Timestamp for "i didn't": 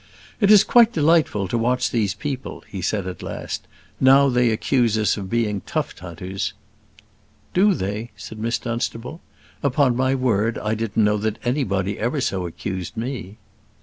10.57-11.03